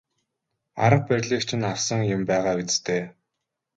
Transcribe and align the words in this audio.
Арга 0.85 1.05
барилыг 1.09 1.41
чинь 1.47 1.67
авсан 1.73 2.01
юм 2.15 2.21
байгаа 2.29 2.55
биз 2.59 2.75
дээ. 2.85 3.03